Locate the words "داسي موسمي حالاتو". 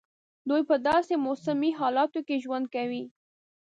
0.87-2.19